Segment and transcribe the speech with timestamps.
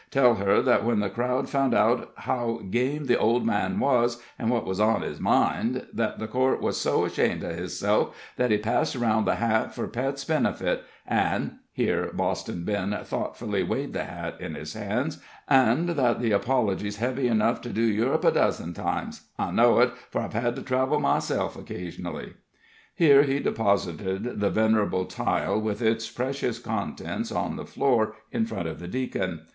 [0.09, 4.49] Tell her that when the crowd found out how game the old man was, and
[4.49, 8.57] what was on his mind, that the court was so ashamed of hisself that he
[8.57, 14.41] passed around the hat for Pet's benefit, and" here Boston Ben thoughtfully weighed the hat
[14.41, 19.27] in his hands "and that the apology's heavy enough to do Europe a dozen times;
[19.37, 22.33] I know it, for I've had to travel myself occasionally."
[22.95, 28.67] Here he deposited the venerable tile with its precious contents on the floor in front
[28.67, 29.41] of the deacon.